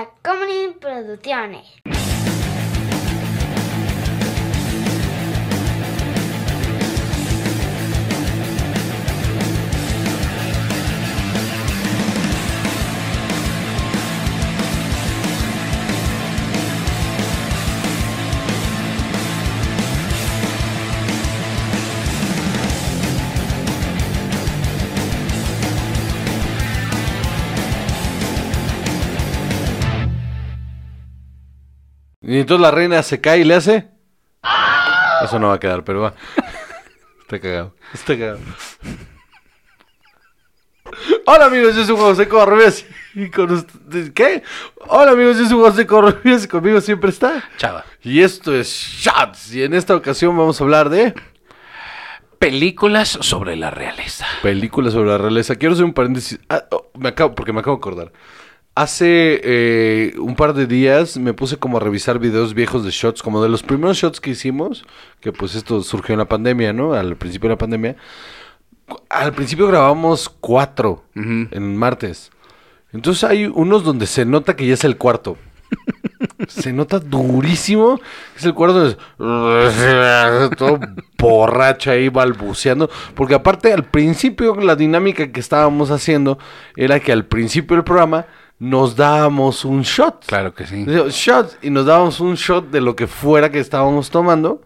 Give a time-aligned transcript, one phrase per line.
[0.00, 1.89] Tacomunin Producciones.
[32.30, 33.88] Y entonces la reina se cae y le hace.
[35.24, 36.14] Eso no va a quedar, pero va.
[37.22, 37.74] Está cagado.
[37.92, 38.38] Está cagado.
[41.26, 42.86] Hola amigos, yo soy José Correas.
[43.16, 44.44] Y con ustedes, ¿Qué?
[44.86, 47.42] Hola amigos, yo soy José Correas y conmigo siempre está.
[47.56, 47.84] Chava.
[48.00, 49.52] Y esto es Shots.
[49.52, 51.12] Y en esta ocasión vamos a hablar de
[52.38, 54.24] Películas sobre la realeza.
[54.40, 55.56] películas sobre la realeza.
[55.56, 56.38] Quiero hacer un paréntesis.
[56.48, 58.12] Ah, oh, me acabo, porque me acabo de acordar.
[58.80, 63.20] Hace eh, un par de días me puse como a revisar videos viejos de shots,
[63.22, 64.86] como de los primeros shots que hicimos,
[65.20, 66.94] que pues esto surgió en la pandemia, ¿no?
[66.94, 67.96] Al principio de la pandemia.
[69.10, 71.48] Al principio grabamos cuatro Ujú.
[71.50, 72.30] en martes.
[72.94, 75.36] Entonces hay unos donde se nota que ya es el cuarto.
[76.48, 78.00] Se nota durísimo.
[78.34, 78.86] Es el cuarto.
[78.86, 78.96] es-
[80.56, 80.80] Todo
[81.18, 82.88] borracho ahí balbuceando.
[83.14, 86.38] Porque aparte, al principio, la dinámica que estábamos haciendo
[86.76, 88.24] era que al principio del programa
[88.60, 90.24] nos dábamos un shot.
[90.26, 90.84] Claro que sí.
[90.86, 91.58] Shot.
[91.64, 94.62] Y nos dábamos un shot de lo que fuera que estábamos tomando.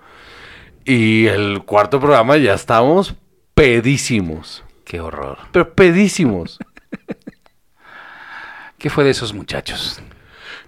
[0.85, 3.15] Y el cuarto programa ya estábamos
[3.55, 4.63] pedísimos.
[4.85, 5.39] Qué horror.
[5.53, 6.59] Pero pedísimos.
[8.79, 10.01] ¿Qué fue de esos muchachos?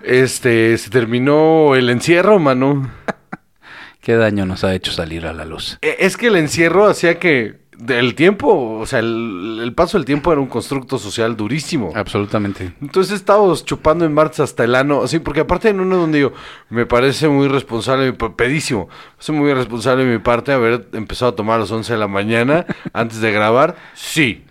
[0.03, 2.91] Este, se terminó el encierro, mano.
[4.01, 5.79] ¿Qué daño nos ha hecho salir a la luz?
[5.83, 10.05] E- Es que el encierro hacía que el tiempo, o sea, el, el paso del
[10.05, 11.93] tiempo era un constructo social durísimo.
[11.95, 12.73] Absolutamente.
[12.81, 16.33] Entonces estábamos chupando en marcha hasta el ano, así, porque aparte en uno donde digo,
[16.71, 18.89] me parece muy responsable, pe- pedísimo,
[19.21, 22.09] es muy responsable de mi parte haber empezado a tomar a las 11 de la
[22.09, 24.45] mañana antes de grabar, sí.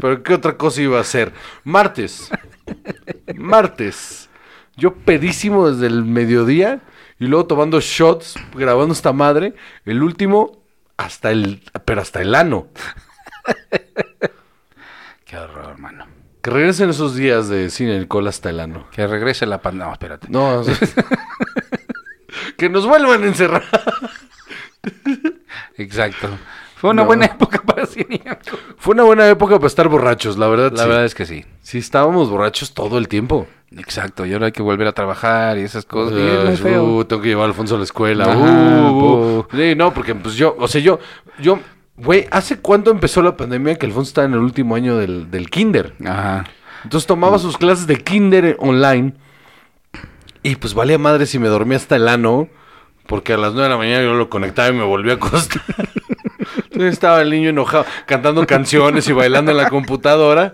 [0.00, 1.32] Pero ¿qué otra cosa iba a hacer?
[1.64, 2.30] Martes,
[3.36, 4.28] martes,
[4.76, 6.80] yo pedísimo desde el mediodía
[7.18, 9.54] y luego tomando shots, grabando esta madre,
[9.84, 10.59] el último
[11.04, 12.68] hasta el, pero hasta el ano.
[15.24, 16.06] Qué horror, hermano.
[16.42, 18.86] Que regresen esos días de sin alcohol hasta el ano.
[18.90, 19.86] Que regrese la pandemia.
[19.88, 20.26] No, espérate.
[20.30, 20.62] No,
[22.56, 23.64] que nos vuelvan a encerrar.
[25.76, 26.28] Exacto.
[26.76, 27.06] Fue una No.
[27.06, 28.56] buena época para Cineaco.
[28.78, 30.72] Fue una buena época para estar borrachos, la verdad.
[30.72, 30.88] La sí.
[30.88, 31.44] verdad es que sí.
[31.62, 33.46] Sí, estábamos borrachos todo el tiempo.
[33.76, 34.26] Exacto.
[34.26, 36.18] Y ahora hay que volver a trabajar y esas cosas.
[36.18, 38.24] Y uh, tengo que llevar a Alfonso a la escuela.
[38.24, 39.48] Ajá, uh, po.
[39.56, 40.98] Sí, no, porque pues yo, o sea, yo,
[41.40, 41.60] yo,
[41.96, 45.50] güey, ¿hace cuánto empezó la pandemia que Alfonso estaba en el último año del, del
[45.50, 45.94] kinder?
[46.04, 46.44] Ajá.
[46.84, 49.14] Entonces tomaba sus clases de kinder online
[50.42, 52.48] y pues valía madre si me dormía hasta el ano,
[53.06, 55.62] porque a las 9 de la mañana yo lo conectaba y me volvía a acostar.
[56.88, 60.52] Estaba el niño enojado, cantando canciones y bailando en la computadora.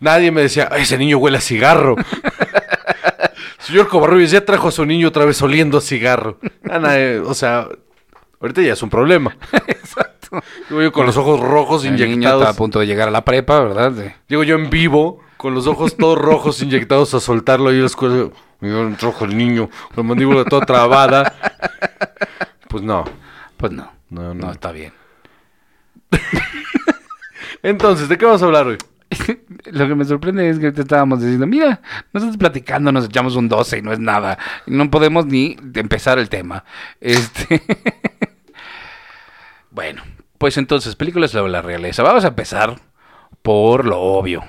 [0.00, 1.96] Nadie me decía, "Ay, ese niño huele a cigarro.
[3.58, 6.38] Señor Covarrubias ya trajo a su niño otra vez oliendo a cigarro.
[6.70, 7.68] Ah, o sea,
[8.40, 9.36] ahorita ya es un problema.
[9.66, 10.40] Exacto.
[10.70, 12.42] Yo con los ojos rojos El niño inyectados.
[12.42, 13.92] está a punto de llegar a la prepa, ¿verdad?
[13.92, 17.86] De- Llego yo en vivo, con los ojos todos rojos inyectados a soltarlo en la
[17.86, 18.28] escuela.
[18.60, 21.34] Mira, rojo el niño, con la mandíbula toda trabada.
[22.68, 23.04] Pues no.
[23.56, 23.92] Pues no.
[24.10, 24.52] No, No, no.
[24.52, 24.92] está bien.
[27.62, 28.78] Entonces, ¿de qué vamos a hablar hoy?
[29.70, 31.80] Lo que me sorprende es que te estábamos diciendo, mira,
[32.12, 34.38] nosotros platicando nos echamos un 12 y no es nada.
[34.66, 36.64] No podemos ni empezar el tema.
[37.00, 37.62] Este.
[39.70, 40.02] bueno,
[40.38, 42.02] pues entonces, películas sobre la realeza.
[42.02, 42.80] Vamos a empezar
[43.42, 44.44] por lo obvio.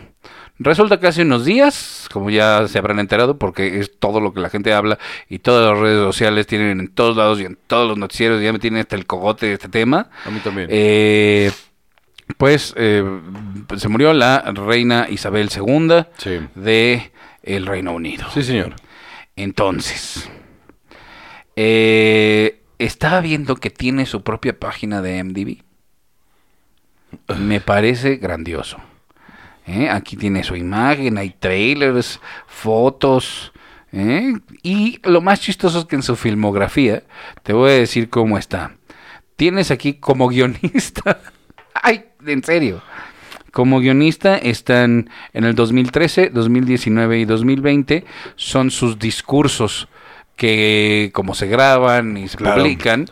[0.60, 4.40] Resulta que hace unos días, como ya se habrán enterado, porque es todo lo que
[4.40, 7.88] la gente habla y todas las redes sociales tienen en todos lados y en todos
[7.88, 10.10] los noticieros, ya me tienen hasta el cogote de este tema.
[10.26, 10.68] A mí también.
[10.72, 11.52] Eh,
[12.38, 13.04] pues eh,
[13.78, 16.40] se murió la reina Isabel II Sí.
[16.56, 17.12] de
[17.42, 18.26] el Reino Unido.
[18.34, 18.76] Sí, señor.
[19.36, 20.30] Entonces,
[21.56, 25.58] eh, estaba viendo que tiene su propia página de MDB.
[27.38, 28.78] Me parece grandioso.
[29.68, 29.90] ¿Eh?
[29.90, 33.52] Aquí tiene su imagen, hay trailers, fotos.
[33.92, 34.34] ¿eh?
[34.64, 37.04] Y lo más chistoso es que en su filmografía,
[37.44, 38.76] te voy a decir cómo está.
[39.36, 41.20] Tienes aquí como guionista.
[41.74, 42.82] Ay, en serio.
[43.52, 48.06] Como guionista están en el 2013, 2019 y 2020.
[48.36, 49.88] Son sus discursos
[50.36, 52.62] que como se graban y se Claro.
[52.64, 53.06] publican.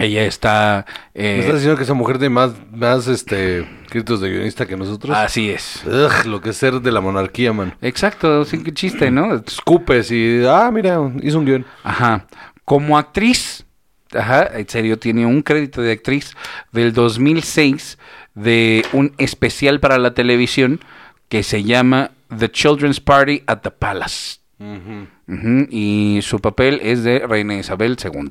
[0.00, 0.86] Ella está...
[1.14, 4.76] ¿Me eh, estás diciendo que esa mujer tiene más, más este, créditos de guionista que
[4.76, 5.16] nosotros?
[5.16, 5.84] así es.
[5.86, 7.74] Ugh, lo que es ser de la monarquía, man.
[7.82, 9.34] Exacto, sí, qué chiste, ¿no?
[9.34, 11.66] Escupes y, ah, mira, hizo un guion.
[11.84, 12.26] Ajá.
[12.64, 13.66] Como actriz,
[14.12, 16.34] ajá, en serio, tiene un crédito de actriz
[16.72, 17.98] del 2006
[18.34, 20.80] de un especial para la televisión
[21.28, 24.38] que se llama The Children's Party at the Palace.
[24.58, 28.28] Ujú, y su papel es de Reina Isabel II.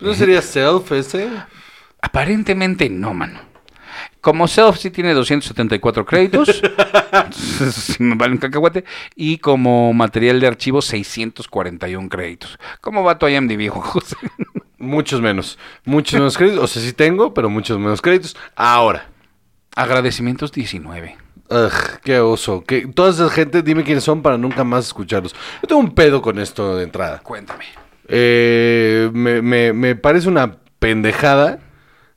[0.00, 1.28] ¿No sería Self ese?
[2.00, 3.40] Aparentemente no, mano.
[4.20, 6.62] Como Self sí tiene 274 créditos,
[7.30, 8.84] si me vale un cacahuate,
[9.14, 12.58] y como material de archivo 641 créditos.
[12.80, 14.16] ¿Cómo va tu IMDb, José?
[14.78, 15.58] Muchos menos.
[15.84, 16.64] Muchos menos créditos.
[16.64, 18.36] O sea, sí tengo, pero muchos menos créditos.
[18.54, 19.08] Ahora.
[19.74, 21.16] Agradecimientos 19.
[21.50, 22.64] Ugh, qué oso.
[22.64, 25.34] Que, toda esa gente, dime quiénes son para nunca más escucharlos.
[25.62, 27.20] Yo tengo un pedo con esto de entrada.
[27.20, 27.64] Cuéntame.
[28.08, 31.58] Eh, me, me- me parece una pendejada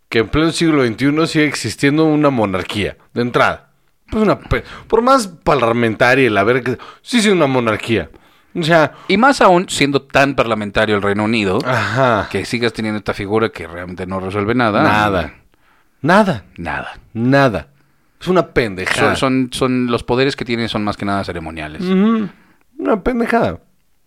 [0.09, 2.97] que en pleno siglo XXI siga existiendo una monarquía.
[3.13, 3.69] De entrada.
[4.09, 6.77] Pues una por más parlamentaria la verga.
[7.01, 8.09] Sí, sí, una monarquía.
[8.53, 12.27] O sea, Y más aún siendo tan parlamentario el Reino Unido, ajá.
[12.29, 14.83] que sigas teniendo esta figura que realmente no resuelve nada.
[14.83, 15.33] Nada.
[16.01, 16.43] Nada.
[16.57, 16.99] Nada.
[17.13, 17.67] Nada.
[18.19, 19.15] Es una pendejada.
[19.15, 21.81] Son, son, son los poderes que tiene son más que nada ceremoniales.
[21.83, 23.59] Una pendejada.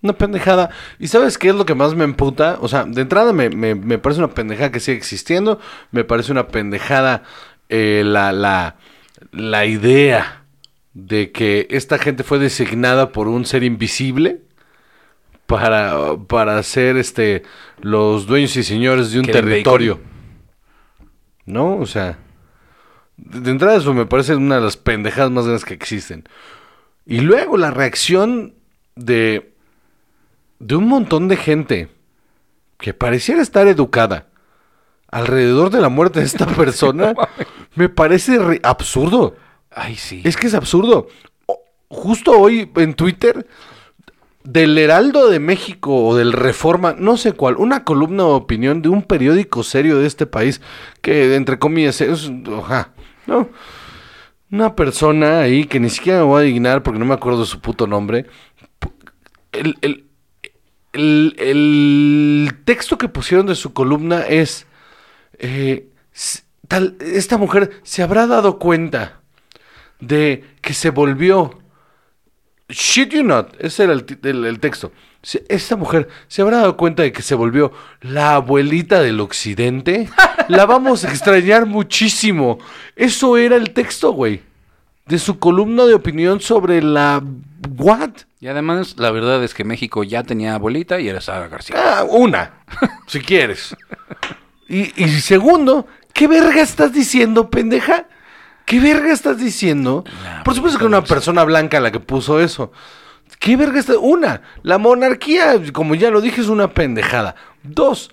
[0.04, 0.68] Una pendejada.
[0.98, 2.58] ¿Y sabes qué es lo que más me emputa?
[2.60, 5.58] O sea, de entrada me, me- me parece una pendejada que sigue existiendo.
[5.92, 7.22] Me parece una pendejada
[7.70, 8.76] eh, la, la,
[9.32, 10.44] la idea
[10.92, 14.42] de que esta gente fue designada por un ser invisible
[15.46, 17.42] para, para ser este,
[17.80, 20.00] los dueños y señores de un territorio.
[21.46, 21.78] ¿No?
[21.78, 22.18] O sea,
[23.16, 26.24] de de entrada eso me parece una de las pendejadas más grandes que existen.
[27.06, 28.54] Y luego la reacción
[28.96, 29.53] de,
[30.64, 31.88] de un montón de gente
[32.78, 34.28] que pareciera estar educada
[35.10, 37.14] alrededor de la muerte de esta persona
[37.74, 39.36] me parece re- absurdo.
[39.70, 40.22] Ay, sí.
[40.24, 41.08] Es que es absurdo.
[41.88, 43.46] Justo hoy en Twitter,
[44.42, 48.88] del Heraldo de México o del Reforma, no sé cuál, una columna de opinión de
[48.88, 50.62] un periódico serio de este país,
[51.02, 52.92] que entre comillas es, ajá,
[53.26, 53.50] ¿no?
[54.50, 57.60] Una persona ahí que ni siquiera me voy a dignar porque no me acuerdo su
[57.60, 58.26] puto nombre.
[59.52, 60.04] El, el-
[60.94, 64.66] el- texto que pusieron de su columna es,
[65.38, 65.86] eh,
[66.68, 69.20] tal, esta mujer se habrá dado cuenta
[70.00, 71.58] de que se volvió.
[72.68, 73.54] Shit you not.
[73.58, 74.92] Ese era el, el- el texto.
[75.48, 80.08] Esta mujer se habrá dado cuenta de que se volvió la abuelita del occidente.
[80.48, 82.58] La vamos a extrañar muchísimo.
[82.96, 84.42] Eso era el texto, güey.
[85.06, 87.22] De su columna de opinión sobre la.
[87.76, 88.10] ¿What?
[88.40, 91.76] Y además, la verdad es que México ya tenía abuelita y era Sara García.
[91.78, 92.62] Ah, una,
[93.06, 93.76] si quieres.
[94.68, 98.06] Y, y segundo, ¿qué verga estás diciendo, pendeja?
[98.64, 100.04] ¿Qué verga estás diciendo?
[100.22, 102.72] La Por supuesto que una persona blanca la que puso eso.
[103.38, 103.98] ¿Qué verga está?
[103.98, 107.34] Una, la monarquía, como ya lo dije, es una pendejada.
[107.62, 108.10] Dos,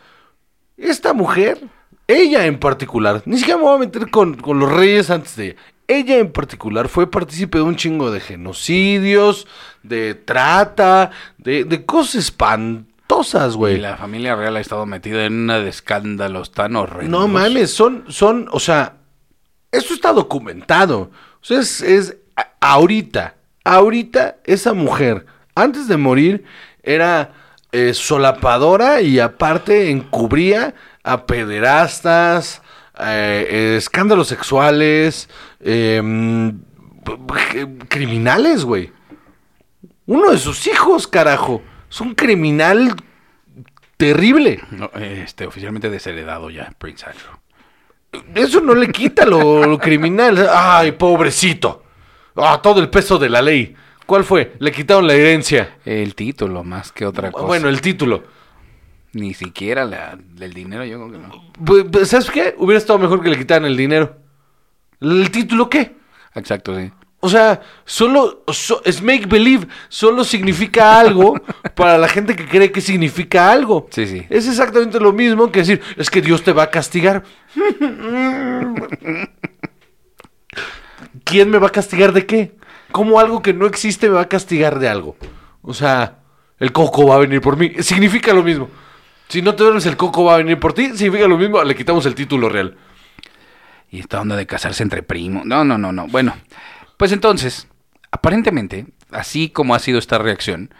[0.77, 1.61] esta mujer,
[2.07, 5.45] ella en particular, ni siquiera me voy a meter con, con los reyes antes de
[5.45, 5.55] ella.
[5.87, 9.47] Ella en particular fue partícipe de un chingo de genocidios,
[9.83, 13.77] de trata, de, de cosas espantosas, Y güey.
[13.77, 17.09] la familia real ha estado metida en una de escándalos tan horrendos.
[17.09, 18.93] No mames, son, son, o sea,
[19.71, 21.11] eso está documentado.
[21.41, 23.35] O sea, es, es a- ahorita,
[23.65, 25.25] ahorita esa mujer,
[25.55, 26.45] antes de morir,
[26.83, 27.33] era
[27.73, 30.73] eh, solapadora y aparte encubría
[31.03, 32.61] a pederastas,
[32.99, 35.29] eh, escándalos sexuales,
[35.59, 38.91] eh, b- criminales, güey.
[40.05, 41.61] Uno de sus hijos, carajo.
[41.89, 42.95] Es un criminal
[43.97, 44.61] terrible.
[44.71, 47.31] No, este, oficialmente desheredado ya, Prince Andrew.
[48.35, 50.49] Eso no le quita lo, lo criminal.
[50.51, 51.83] Ay, pobrecito.
[52.35, 53.75] Ah, todo el peso de la ley.
[54.05, 54.53] ¿Cuál fue?
[54.59, 55.77] Le quitaron la herencia.
[55.85, 57.45] El título, más que otra cosa.
[57.45, 58.23] Bueno, el título.
[59.13, 61.51] Ni siquiera la, el dinero, yo creo que no.
[61.65, 62.55] Pues, pues, ¿Sabes qué?
[62.57, 64.15] Hubiera estado mejor que le quitaran el dinero.
[65.01, 65.95] ¿El título qué?
[66.35, 66.91] Exacto, sí.
[67.23, 71.39] O sea, solo so- es make believe, solo significa algo
[71.75, 73.87] para la gente que cree que significa algo.
[73.91, 74.25] Sí, sí.
[74.29, 77.23] Es exactamente lo mismo que decir, es que Dios te va a castigar.
[81.23, 82.55] ¿Quién me va a castigar de qué?
[82.91, 85.15] ¿Cómo algo que no existe me va a castigar de algo?
[85.61, 86.19] O sea,
[86.59, 87.71] el coco va a venir por mí.
[87.79, 88.69] Significa lo mismo.
[89.31, 90.87] Si no te duermes, el coco va a venir por ti.
[90.87, 91.63] Significa lo mismo.
[91.63, 92.75] Le quitamos el título real.
[93.89, 95.45] Y esta onda de casarse entre primos.
[95.45, 96.07] No, no, no, no.
[96.07, 96.35] Bueno,
[96.97, 97.69] pues entonces,
[98.11, 100.73] aparentemente, así como ha sido esta reacción,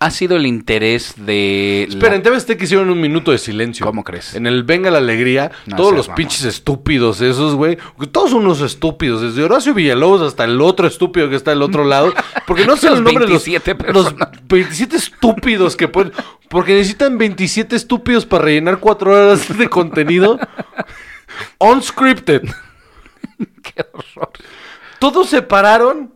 [0.00, 1.86] ha sido el interés de...
[1.88, 3.84] la- Espera, en TV Azteca hicieron un minuto de silencio.
[3.84, 4.34] ¿Cómo crees?
[4.34, 7.78] En el Venga la Alegría, No todos seas los pinches estúpidos esos, güey.
[8.12, 9.22] Todos unos estúpidos.
[9.22, 12.12] Desde Horacio Villalobos hasta el otro estúpido que está al otro lado.
[12.46, 14.28] Porque no sé Los los, 27 los personas.
[14.48, 16.12] 27 estúpidos que pueden...
[16.48, 20.38] Porque necesitan 27 estúpidos para rellenar cuatro horas de contenido.
[21.58, 22.42] Unscripted.
[23.62, 24.30] Qué horror.
[25.00, 26.14] Todos se pararon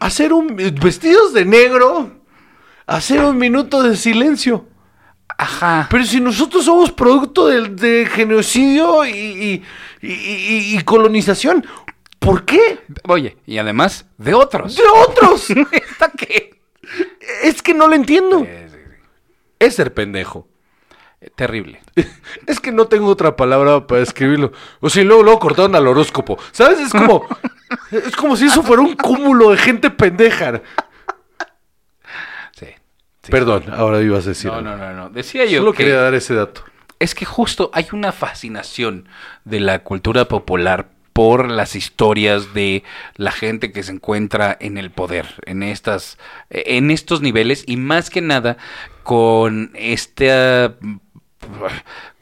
[0.00, 0.56] a hacer un...
[0.82, 2.21] Vestidos de negro.
[2.86, 4.66] Hacer un minuto de silencio.
[5.38, 5.86] Ajá.
[5.90, 9.62] Pero si nosotros somos producto del de genocidio y, y-
[10.02, 11.66] y- y- y colonización,
[12.18, 12.80] ¿por qué?
[13.08, 14.76] Oye, y además de otros.
[14.76, 15.50] De otros.
[15.72, 16.60] ¿Esta qué?
[17.42, 18.40] es que no lo entiendo.
[18.40, 18.48] Sí.
[19.58, 20.48] Es ser pendejo.
[21.20, 21.80] Eh, Terrible.
[22.46, 24.52] Es que no tengo otra palabra para escribirlo.
[24.80, 26.38] O si luego, luego cortaron al horóscopo.
[26.50, 26.80] ¿Sabes?
[26.80, 27.24] Es como.
[27.90, 30.60] es como si eso fuera un cúmulo de gente pendeja.
[33.22, 33.30] Sí.
[33.30, 34.50] Perdón, ahora ibas a decir.
[34.50, 35.10] No, no, no, no.
[35.10, 36.64] Decía yo Solo que quería dar ese dato.
[36.98, 39.08] es que justo hay una fascinación
[39.44, 42.84] de la cultura popular por las historias de
[43.16, 46.18] la gente que se encuentra en el poder, en estas,
[46.50, 48.56] en estos niveles, y más que nada
[49.02, 50.74] con esta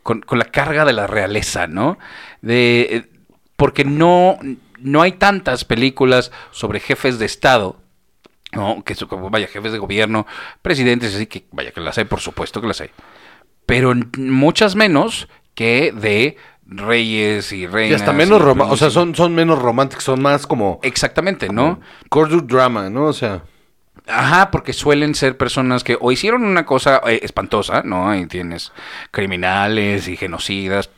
[0.02, 1.98] con, con la carga de la realeza, ¿no?
[2.42, 3.08] De
[3.56, 4.38] porque no,
[4.78, 7.79] no hay tantas películas sobre jefes de Estado
[8.52, 10.26] no, que su- vaya, jefes de gobierno,
[10.62, 12.90] presidentes, así que vaya que las hay, por supuesto que las hay.
[13.66, 18.00] Pero muchas menos que de reyes y Y reinas.
[18.00, 18.72] hasta menos y románticos.
[18.72, 20.80] O sea, son, son menos románticos, son más como.
[20.82, 21.80] Exactamente, ¿no?
[22.08, 23.04] Courtroom drama, ¿no?
[23.06, 23.42] O sea.
[24.06, 28.12] Ajá, porque suelen ser personas que o hicieron una cosa eh, espantosa, ¿no?
[28.16, 28.72] Y tienes
[29.10, 30.90] criminales y genocidas,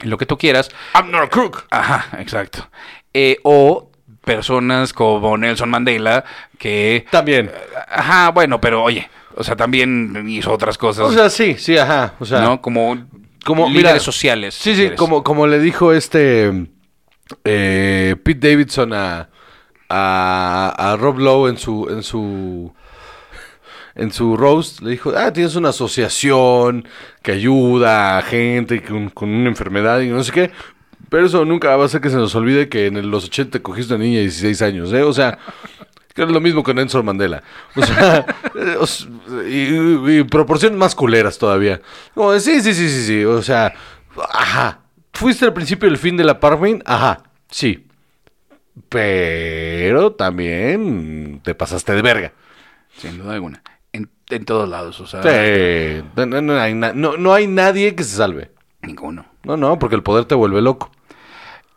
[0.00, 0.70] lo que tú quieras.
[0.94, 1.64] I'm not a crook.
[1.70, 2.68] Ajá, exacto.
[3.14, 3.87] Eh, o
[4.28, 6.22] personas como Nelson Mandela
[6.58, 7.06] que...
[7.10, 7.50] También.
[7.88, 11.06] Ajá, bueno, pero oye, o sea, también hizo otras cosas.
[11.06, 12.12] O sea, sí, sí, ajá.
[12.20, 12.60] O sea, ¿no?
[12.60, 13.06] Como,
[13.42, 14.54] como líderes mira, sociales.
[14.54, 16.68] Sí, si sí, como, como le dijo este
[17.44, 19.30] eh, Pete Davidson a,
[19.88, 22.74] a, a Rob Lowe en su en su
[23.94, 26.86] en su roast, le dijo, ah, tienes una asociación
[27.22, 30.50] que ayuda a gente con, con una enfermedad y no sé qué.
[31.08, 33.94] Pero eso nunca va a hacer que se nos olvide que en los 80 cogiste
[33.94, 35.02] una niña de 16 años, ¿eh?
[35.02, 35.38] O sea,
[36.14, 37.42] que es lo mismo con Nelson Mandela.
[37.76, 38.76] O sea, eh,
[39.48, 41.80] y, y proporciones más culeras todavía.
[42.14, 43.24] Como de, sí, sí, sí, sí, sí.
[43.24, 43.72] O sea,
[44.32, 44.80] ajá.
[45.12, 46.82] ¿Fuiste al principio del fin del apartment?
[46.86, 47.86] Ajá, sí.
[48.88, 52.32] Pero también te pasaste de verga.
[52.96, 53.62] Sin duda alguna.
[53.92, 56.02] En, en todos lados, o sea, Sí.
[56.16, 58.50] No, no- no hay no- no hay nadie que se salve.
[58.82, 59.26] ninguno.
[59.44, 60.90] No, no, porque el poder te vuelve loco.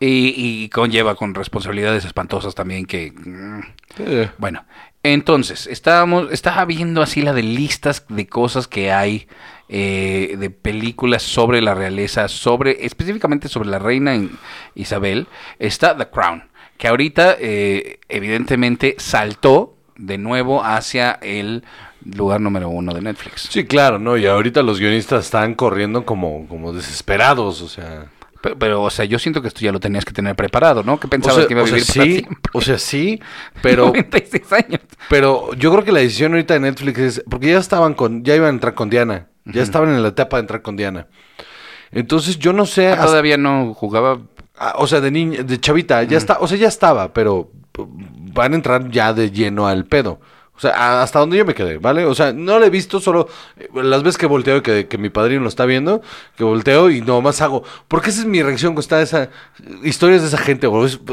[0.04, 3.12] Y, y conlleva con responsabilidades espantosas también que...
[3.12, 3.60] mm,
[3.96, 4.28] Sí.
[4.38, 4.64] Bueno,
[5.04, 9.28] entonces, estábamos, estaba viendo así la de listas de cosas que hay,
[9.68, 14.30] eh, de películas sobre la realeza, sobre, específicamente sobre la reina in-
[14.74, 15.26] Isabel,
[15.58, 16.44] está The Crown,
[16.78, 21.64] que ahorita eh, evidentemente saltó de nuevo hacia el
[22.04, 23.48] lugar número uno de Netflix.
[23.50, 24.16] Sí, claro, ¿no?
[24.16, 28.06] Y ahorita los guionistas están corriendo como, como desesperados, o sea...
[28.42, 30.98] Pero, pero, o sea, yo siento que esto ya lo tenías que tener preparado, ¿no?
[31.00, 32.50] ¿Qué O pensabas sea, que iba a o sea, vivir para sí, siempre?
[32.52, 33.20] o sea, sí,
[33.62, 34.80] pero, 96 años.
[35.08, 38.34] pero yo creo que la decisión ahorita de Netflix es, porque ya estaban con, ya
[38.36, 41.06] iban a entrar con Diana, ya estaban en la etapa de entrar con Diana.
[41.90, 44.18] Entonces yo no sé, hasta- Todavía no jugaba
[44.58, 47.82] ah, o sea, de niña, de chavita, ya está, o sea, ya estaba, pero p-
[47.86, 50.20] van a entrar ya de lleno al pedo.
[50.62, 52.04] Sea, hasta donde yo me quedé, ¿vale?
[52.04, 55.10] O sea, no lo he visto, solo eh, las veces que volteo y que, mi
[55.10, 56.02] padrino lo está viendo,
[56.36, 57.64] que volteo y nomás hago.
[57.88, 59.28] Porque esa es mi reacción con esa
[59.82, 60.68] historias de esa gente,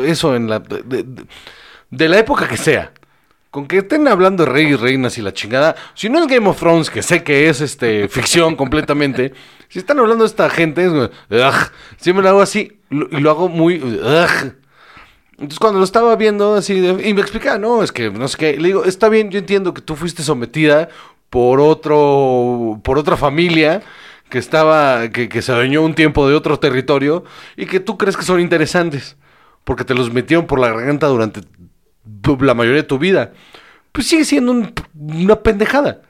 [0.06, 2.94] eso en la de, la época que sea.
[3.50, 5.76] Con que estén hablando de reyes y reinas y la chingada.
[5.96, 9.34] Si no es Game of Thrones, que sé que es este ficción completamente.
[9.68, 11.72] Si están hablando de esta gente, es "Ugh".
[11.98, 14.00] siempre lo hago así y lo hago muy.
[15.40, 18.38] Entonces cuando lo estaba viendo así, de- y me explicaba, no, es que no sé
[18.38, 20.90] qué, le digo, está bien, yo entiendo que tú fuiste sometida
[21.30, 23.82] por otro, por otra familia
[24.30, 27.24] que estaba, que, que se adueñó un tiempo de otro territorio
[27.56, 29.16] y que tú crees que son interesantes,
[29.64, 31.42] porque te los metieron por la garganta durante
[32.42, 33.32] la mayoría de tu vida.
[33.92, 36.02] Pues sigue siendo un- una pendejada.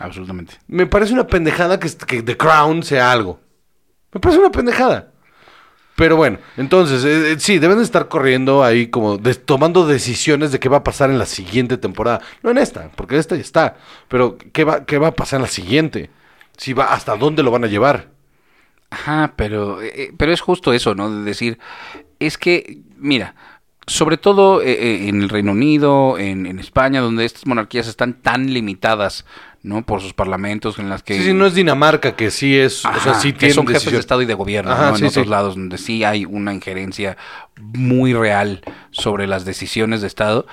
[0.00, 0.54] absolutamente.
[0.66, 3.40] Me parece una pendejada que, que The Crown sea algo.
[4.12, 5.12] Me parece una pendejada.
[5.98, 10.60] Pero bueno, entonces, eh, eh, sí, deben de estar corriendo ahí como tomando decisiones de
[10.60, 12.20] qué va a pasar en la siguiente temporada.
[12.44, 13.76] No en esta, porque esta ya está.
[14.06, 16.08] Pero qué va, qué va a pasar en la siguiente.
[16.56, 18.10] Si va, hasta dónde lo van a llevar.
[18.90, 21.10] Ajá, pero, eh, pero es justo eso, ¿no?
[21.10, 21.58] De decir,
[22.20, 23.34] es que, mira,
[23.88, 28.14] sobre todo eh, eh, en el Reino Unido, en, en España, donde estas monarquías están
[28.14, 29.24] tan limitadas,
[29.62, 29.84] ¿no?
[29.84, 31.18] Por sus parlamentos en las que...
[31.18, 33.98] Sí, sí, no es Dinamarca, que sí es, o sea, sí que son jefes de
[33.98, 34.96] Estado y de gobierno, Ajá, ¿no?
[34.96, 35.30] sí, en otros sí.
[35.30, 37.16] lados donde sí hay una injerencia
[37.56, 40.46] muy real sobre las decisiones de Estado.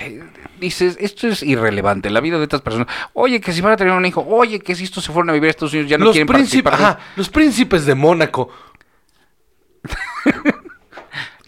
[0.00, 0.22] Eh,
[0.60, 2.86] Dices, esto es irrelevante, la vida de estas personas.
[3.12, 5.32] Oye, que si van a tener un hijo, oye, que si estos se fueron a
[5.32, 6.96] vivir a Estados Unidos ya no los, quieren príncipes, participar.
[6.96, 8.50] ajá, los príncipes de Mónaco.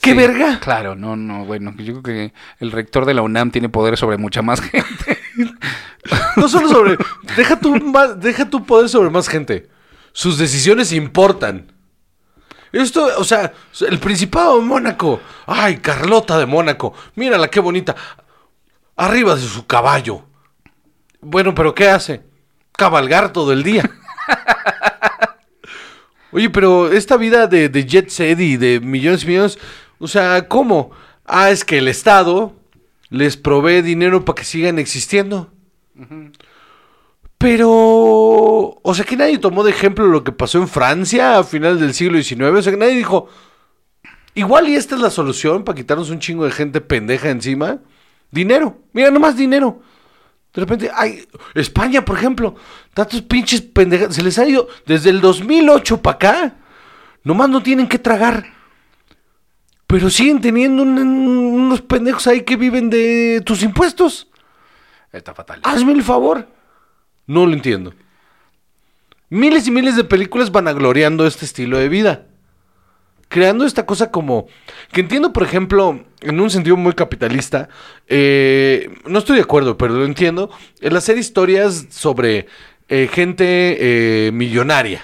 [0.07, 0.61] ¿Qué Sí, verga?
[0.61, 4.19] Claro, no, no, bueno, yo creo que el rector de la UNAM tiene poder sobre
[4.19, 5.19] mucha más gente.
[6.37, 6.97] No solo sobre.
[7.37, 7.75] deja, tu,
[8.19, 9.69] deja tu poder sobre más gente.
[10.13, 11.73] Sus decisiones importan.
[12.71, 13.53] Esto, o sea,
[13.89, 15.21] el Principado de Mónaco.
[15.45, 16.95] Ay, Carlota de Mónaco.
[17.17, 17.97] Mírala, qué bonita.
[18.95, 20.25] Arriba de su caballo.
[21.21, 22.23] Bueno, pero ¿qué hace?
[22.77, 23.91] Cabalgar todo el día.
[26.31, 29.59] Oye, pero esta vida de, de jet set y de millones y millones,
[29.99, 30.91] o sea, ¿cómo?
[31.25, 32.53] Ah, es que el Estado
[33.11, 35.51] les provee dinero para que sigan existiendo.
[37.39, 41.79] Pero, o sea, que nadie tomó de ejemplo lo que pasó en Francia a final
[41.79, 42.43] del siglo XIX.
[42.43, 43.29] O sea, que nadie dijo,
[44.35, 47.79] igual y esta es la solución para quitarnos un chingo de gente pendeja encima.
[48.31, 49.81] Dinero, mira, nomás dinero.
[50.55, 52.55] De repente, ay, España, por ejemplo,
[52.95, 56.55] tantos pinches pendejas, se les ha ido desde el 2008 para acá.
[57.25, 58.56] Nomás no tienen que tragar.
[59.87, 64.29] Pero siguen teniendo un- unos pendejos ahí que viven de tus impuestos.
[65.13, 65.61] Está fatal.
[65.63, 66.49] Hazme el favor.
[67.27, 67.95] No lo entiendo.
[69.29, 72.27] Miles y miles de películas vanagloriando este estilo de vida.
[73.29, 74.47] Creando esta cosa como...
[74.93, 77.69] Que entiendo, por ejemplo, en un sentido muy capitalista.
[78.09, 80.51] eh, no estoy de acuerdo, pero lo entiendo.
[80.81, 82.47] El hacer historias sobre
[82.89, 85.03] eh, gente eh, millonaria.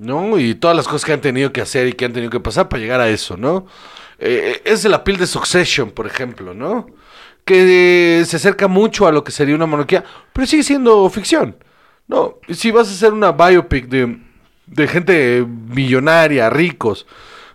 [0.00, 0.38] ¿No?
[0.38, 2.70] Y todas las cosas que han tenido que hacer y que han tenido que pasar
[2.70, 3.66] para llegar a eso, ¿no?
[4.18, 6.86] Eh, es la piel de Succession, por ejemplo, ¿no?
[7.44, 10.02] Que eh, se acerca mucho a lo que sería una monarquía,
[10.32, 11.56] pero sigue siendo ficción.
[12.08, 14.18] No, si vas a hacer una biopic de,
[14.66, 17.06] de gente millonaria, ricos,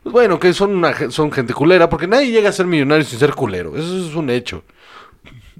[0.04, 3.18] pues bueno, que son, una, son gente culera, porque nadie llega a ser millonario sin
[3.18, 4.64] ser culero, eso es un hecho.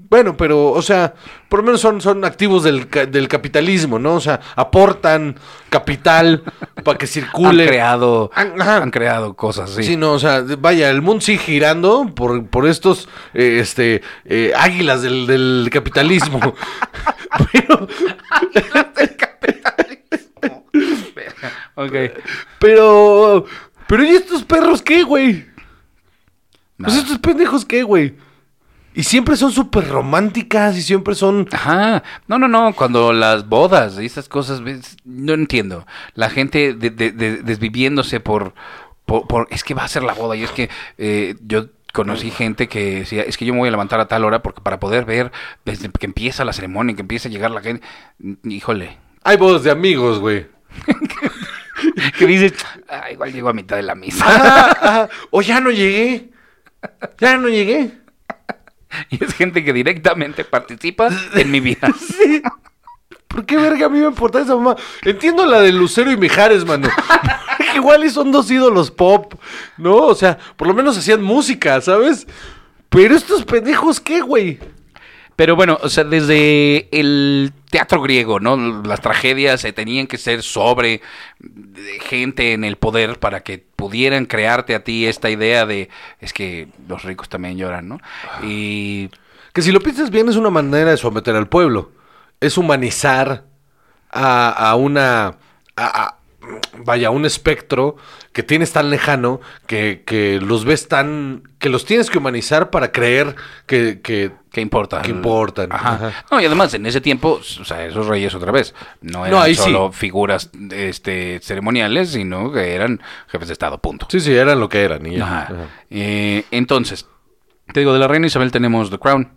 [0.08, 1.14] Bueno, pero, o sea,
[1.48, 4.14] por lo menos son, son activos del, del capitalismo, ¿no?
[4.14, 5.36] O sea, aportan
[5.70, 6.44] capital
[6.84, 7.66] para que Han circule.
[7.66, 8.76] creado, Han- ajá.
[8.76, 9.82] han creado cosas, sí.
[9.82, 9.96] Sí.
[9.96, 15.02] no, o sea, vaya, el mundo sigue girando por, por estos eh, este, eh, águilas
[15.02, 16.40] del, del capitalismo.
[17.52, 17.88] pero,
[21.74, 21.92] Ok.
[22.58, 23.44] pero,
[23.86, 25.46] pero, ¿y estos perros qué, güey?
[26.78, 28.14] Pues estos pendejos qué, güey.
[28.96, 31.46] Y siempre son súper románticas y siempre son...
[31.52, 35.86] Ajá, no, no, no, cuando las bodas y estas cosas, ves, no entiendo.
[36.14, 38.54] La gente de- de- de- desviviéndose por,
[39.04, 42.30] por, por- es que va a ser la boda y es que eh, yo conocí
[42.30, 44.80] gente que decía, es que yo me voy a levantar a tal hora porque para
[44.80, 45.30] poder ver
[45.66, 47.86] desde que empieza la ceremonia, que empieza a llegar la gente,
[48.44, 50.46] híjole, Hay bodas de amigos, güey.
[52.18, 52.54] que dices,
[52.88, 54.24] "Ah, igual llego a mitad de la misa.
[54.26, 55.08] Ajá, ajá.
[55.30, 56.30] O ya no llegué.
[57.18, 57.92] Ya no llegué.
[59.10, 61.88] Y es gente que directamente participa en mi vida.
[61.98, 62.42] Sí.
[63.28, 64.76] ¿Por qué verga a mí me importa esa mamá?
[65.02, 66.88] Entiendo la de Lucero y Mijares, mano.
[67.74, 69.34] Igual y son dos ídolos pop,
[69.76, 69.96] ¿no?
[69.96, 72.26] O sea, por lo menos hacían música, ¿sabes?
[72.88, 74.58] Pero estos pendejos, ¿qué, güey?
[75.36, 78.56] Pero bueno, o sea, desde el teatro griego, ¿no?
[78.82, 81.02] Las tragedias se tenían que ser sobre
[81.38, 86.32] de gente en el poder para que pudieran crearte a ti esta idea de es
[86.32, 88.00] que los ricos también lloran, ¿no?
[88.42, 89.10] Y
[89.52, 91.92] Que si lo piensas bien es una manera de someter al pueblo.
[92.40, 93.44] Es humanizar
[94.10, 95.36] a, a una...
[96.84, 97.96] vaya, un espectro
[98.32, 101.42] que tienes tan lejano que, que los ves tan...
[101.58, 103.34] que los tienes que humanizar para creer
[103.66, 104.00] que...
[104.02, 105.02] que ¿qué importa?
[105.02, 105.94] Que importan, Ajá.
[105.94, 106.24] ajá.
[106.30, 109.54] No, y además en ese tiempo, o sea, esos reyes otra vez, no eran sí.
[109.54, 114.06] solo figuras este ceremoniales, sino que eran jefes de estado, punto.
[114.08, 115.04] sí, sí, eran lo que eran.
[115.04, 115.20] y.
[115.20, 115.52] Ajá.
[115.90, 117.06] Eh, entonces,
[117.70, 119.28] te digo, de la reina Isabel tenemos The Crown,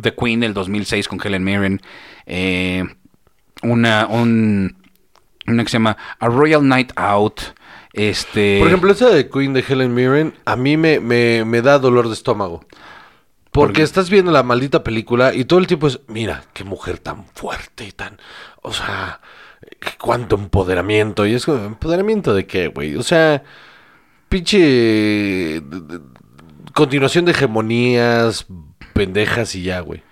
[0.00, 1.80] The Queen del 2006 con Helen Mirren,
[2.26, 2.84] eh,
[3.62, 4.83] una, un,
[5.46, 7.40] una que se llama A Royal Night Out,
[7.92, 8.58] este...
[8.58, 12.08] Por ejemplo, esa de Queen de Helen Mirren, a mí me, me, me da dolor
[12.08, 12.64] de estómago.
[13.52, 17.24] Porque estás viendo la maldita película y todo el tiempo es, mira, qué mujer tan
[17.34, 18.18] fuerte y tan,
[18.62, 19.20] o sea,
[20.00, 21.24] cuánto empoderamiento.
[21.24, 22.96] Y es como, ¿empoderamiento de qué, güey?
[22.96, 23.44] O sea,
[24.28, 25.62] pinche
[26.74, 28.46] continuación de hegemonías
[28.92, 30.02] pendejas y ya, güey.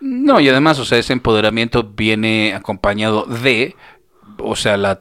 [0.00, 3.76] No, y además, o sea, ese empoderamiento viene acompañado de
[4.38, 5.00] o sea, la,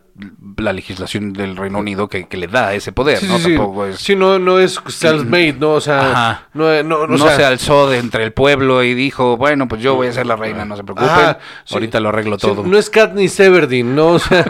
[0.58, 3.38] la legislación del Reino Unido que, que le da ese poder, Sí, ¿no?
[3.38, 3.56] sí, sí.
[3.56, 3.98] Tampoco es...
[4.00, 5.74] Sí, no, no es self-made, ¿no?
[5.74, 6.48] O sea, Ajá.
[6.54, 9.82] no, no, no o sea, se alzó de entre el pueblo y dijo, bueno, pues
[9.82, 11.76] yo voy a ser la reina, no se preocupen, ajá, sí.
[11.76, 12.64] ahorita lo arreglo todo.
[12.64, 14.08] no es Katniss Everdeen, ¿no?
[14.10, 14.46] O sea,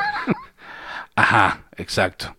[1.15, 2.36] Ajá, exacto.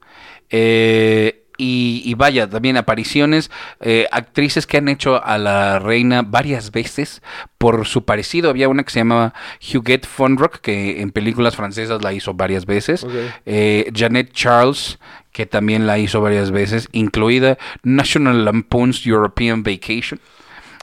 [0.50, 6.71] Eh, y, y vaya, también apariciones, eh, actrices que han hecho a la reina varias
[6.71, 7.21] veces
[7.59, 8.49] por su parecido.
[8.49, 13.03] Había una que se llamaba Huguette Fonrock, que en películas francesas la hizo varias veces.
[13.05, 13.11] Ok.
[13.44, 14.99] Eh, Janet Charles,
[15.33, 20.21] que también la hizo varias veces, incluida National Lampoon's European Vacation.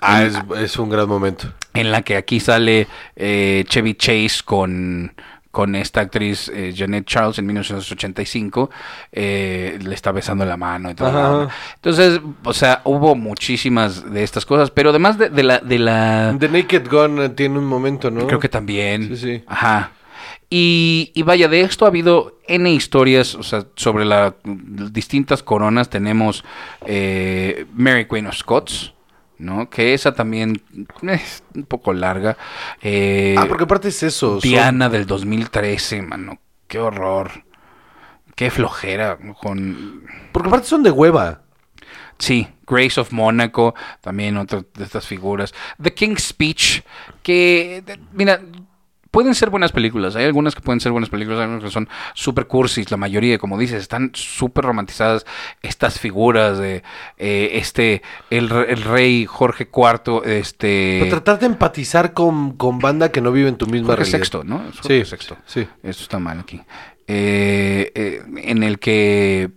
[0.02, 1.52] ah, es, es un gran momento.
[1.74, 5.14] en la que aquí sale eh, Chevy Chase con,
[5.56, 8.70] con esta actriz eh, Janet Charles en 1985,
[9.10, 11.48] eh, le está besando la mano y todo.
[11.76, 15.60] Entonces, o sea, hubo muchísimas de estas cosas, pero además de, de la...
[15.60, 18.28] De la The Naked Gun eh, tiene un momento, ¿no?
[18.28, 19.08] Creo que también.
[19.08, 19.44] Sí, sí.
[19.48, 19.94] Ajá.
[20.50, 25.90] Y, y vaya, de esto ha habido N historias, o sea, sobre las distintas coronas.
[25.90, 26.44] Tenemos
[26.86, 28.94] eh, Mary Queen of Scots,
[29.38, 29.70] ¿no?
[29.70, 30.62] Que esa también
[31.04, 32.38] es un poco larga.
[32.82, 34.40] Eh, Ah, porque aparte es eso.
[34.40, 36.40] son- Diana del 2013, mano.
[36.68, 37.32] Qué horror.
[38.36, 40.04] Qué flojera con...
[40.32, 41.42] Porque aparte son de hueva.
[42.18, 45.54] Sí, Grace of Monaco, también otra de estas figuras.
[45.82, 46.82] The King's Speech,
[47.24, 48.42] que, mira,
[49.16, 50.18] pueden ser buenas películas.
[50.18, 52.92] Hay algunas que pueden ser buenas películas, hay algunas que son super cursis.
[52.92, 55.26] La mayoría, como dices, están súper romantizadas.
[55.62, 56.84] Estas figuras de
[57.18, 60.98] eh, este, el, re- el rey Jorge IV, este...
[61.00, 64.18] Pero tratar de empatizar con, con banda que no vive en tu misma Jorge realidad.
[64.20, 64.68] Sexto, ¿no?
[64.68, 65.38] Es Jorge Sí, Sexto.
[65.46, 65.62] sí.
[65.82, 66.62] Esto está mal aquí.
[67.08, 69.50] Eh, eh, en el que,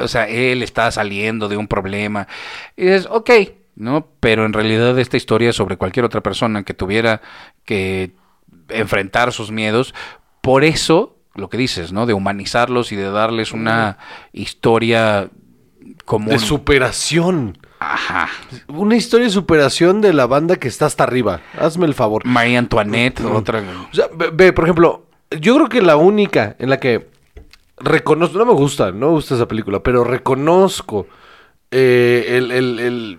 [0.00, 2.26] o sea, él está saliendo de un problema.
[2.74, 3.30] Y dices, ok,
[3.76, 4.08] ¿no?
[4.20, 7.20] Pero en realidad esta historia es sobre cualquier otra persona que tuviera
[7.66, 8.12] que
[8.70, 9.94] enfrentar sus miedos.
[10.40, 12.06] Por eso, lo que dices, ¿no?
[12.06, 13.98] De humanizarlos y de darles una
[14.32, 15.28] historia
[16.04, 16.28] común.
[16.30, 17.58] De superación.
[17.80, 18.28] Ajá.
[18.66, 21.40] Una historia de superación de la banda que está hasta arriba.
[21.58, 22.24] Hazme el favor.
[22.26, 23.62] María Antoinette, otra...
[23.90, 25.06] O sea, ve, ve, por ejemplo,
[25.40, 27.08] yo creo que la única en la que
[27.78, 31.06] reconozco, no me gusta, no me gusta esa película, pero reconozco
[31.70, 33.18] eh, el, el- el-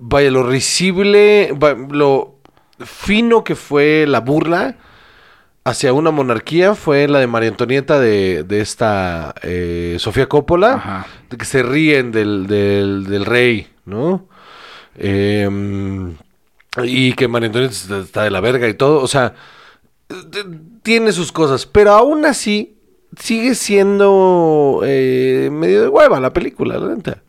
[0.00, 1.54] vaya, lo risible,
[1.90, 2.38] lo
[2.86, 4.76] fino que fue la burla
[5.64, 11.06] hacia una monarquía fue la de María Antonieta de, de esta eh, Sofía Coppola, Ajá.
[11.30, 14.26] de que se ríen del, del, del rey, ¿no?
[14.96, 16.16] Em,
[16.82, 19.34] y que María Antonieta está- de la verga y todo, o sea,
[20.82, 22.76] tiene sus cosas, pero aún así
[23.18, 27.22] sigue siendo eh, medio de hueva la película, la neta.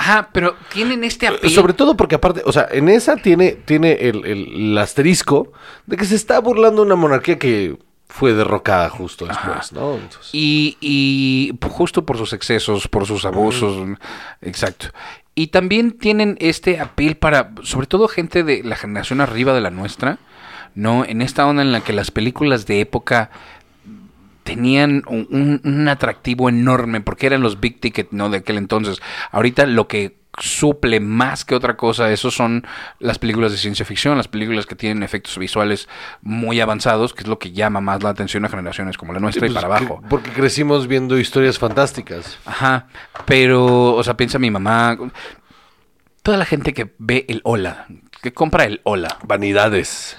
[0.00, 1.50] Ajá, pero tienen este apelo.
[1.50, 5.52] Sobre todo porque aparte, o sea, en esa tiene, tiene el, el- el asterisco
[5.86, 9.94] de que se está burlando una monarquía que fue derrocada justo después, ¿no?
[9.96, 13.76] Entonces- Y, y justo por sus excesos, por sus abusos,
[14.40, 14.86] exacto.
[15.34, 19.70] Y también tienen este apel para, sobre todo gente de la generación arriba de la
[19.70, 20.18] nuestra,
[20.76, 21.04] ¿no?
[21.04, 23.30] En esta onda en la que las películas de época
[24.48, 28.30] tenían un, un- atractivo enorme porque eran los big ticket, ¿no?
[28.30, 29.00] De aquel entonces.
[29.30, 32.64] Ahorita lo que suple más que otra cosa eso son
[33.00, 35.88] las películas de ciencia ficción, las películas que tienen efectos visuales
[36.22, 39.46] muy avanzados, que es lo que llama más la atención a generaciones como la nuestra
[39.46, 40.00] Sí, y pues, para abajo.
[40.00, 42.38] que- porque crecimos viendo historias fantásticas.
[42.46, 42.86] Ajá,
[43.26, 44.96] pero, o sea, piensa mi mamá,
[46.22, 47.86] toda la gente que ve el hola,
[48.22, 50.16] que compra el hola, Vanidades.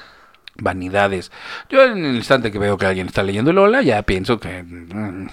[0.60, 1.32] Vanidades.
[1.69, 4.63] Yo en el instante que veo que alguien está leyendo el hola, ya pienso que
[4.63, 5.28] mm,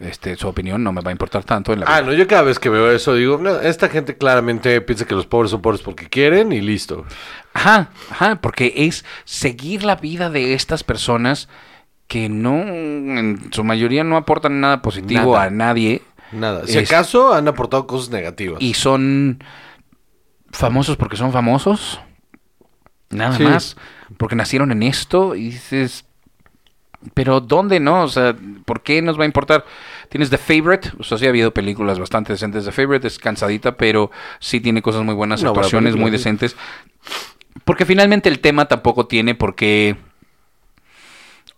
[0.00, 2.10] este, su opinión no me va a importar tanto en la Ah, vida.
[2.12, 5.26] no, yo cada vez que veo eso digo, no, esta gente claramente piensa que los
[5.26, 7.04] pobres son pobres porque quieren y listo.
[7.52, 11.48] Ajá, ajá, porque es seguir la vida de estas personas
[12.08, 15.44] que no, en su mayoría no aportan nada positivo Nada.
[15.44, 16.66] a nadie Nada.
[16.66, 18.62] Si Es- acaso han aportado cosas negativas.
[18.62, 19.42] y son
[20.52, 22.00] famosos porque son famosos.
[23.10, 23.42] Nada Sí.
[23.42, 23.76] más.
[24.16, 26.04] Porque nacieron en esto y dices,
[27.14, 28.02] pero ¿dónde no?
[28.02, 29.64] O sea, ¿por qué nos va a importar?
[30.08, 32.64] Tienes The Favorite, o sea, sí ha habido películas bastante decentes.
[32.64, 36.56] The Favorite es cansadita, pero sí tiene cosas muy buenas, actuaciones muy decentes.
[37.64, 39.96] Porque finalmente el tema tampoco tiene por qué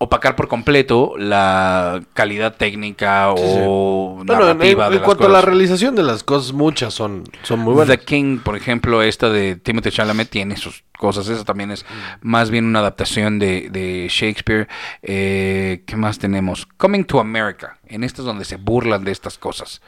[0.03, 3.43] opacar por completo la calidad técnica sí.
[3.65, 6.53] o Bueno, en, narrativa en- de en las cuanto a la realización de las cosas,
[6.53, 7.97] muchas son, son muy buenas.
[7.99, 11.29] The King, por ejemplo, esta de Timothy Chalamet tiene sus cosas.
[11.29, 11.85] Esa también es
[12.21, 14.69] más bien una adaptación de, de Shakespeare.
[15.03, 16.67] Eh, ¿Qué más tenemos?
[16.77, 17.79] Coming to America.
[17.87, 19.81] En esta es donde se burlan de estas cosas.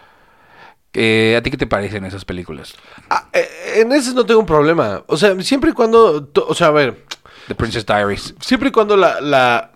[0.92, 2.74] Eh, ¿A ti qué te parecen esas películas?
[3.10, 3.48] Ah, eh,
[3.78, 5.02] en ese no tengo un problema.
[5.08, 7.04] O sea, siempre y cuando, o sea, a ver,
[7.48, 8.34] The Princess Diaries.
[8.40, 9.72] siempre y cuando la, la,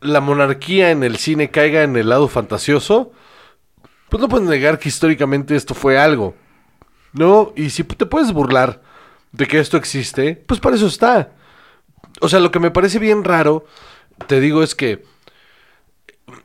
[0.00, 3.12] la monarquía en el cine caiga en el lado fantasioso,
[4.08, 6.34] pues no puedes negar que históricamente esto fue algo.
[7.12, 7.52] ¿No?
[7.56, 8.82] Y si te puedes burlar
[9.32, 11.32] de que esto existe, pues para eso está.
[12.20, 13.64] O sea, lo que me parece bien raro,
[14.26, 15.04] te digo, es que.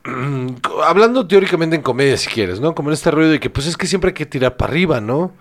[0.86, 2.74] hablando teóricamente en comedia, si quieres, ¿no?
[2.74, 5.02] Como en este rollo de que, pues es que siempre hay que tirar para arriba,
[5.02, 5.34] ¿no?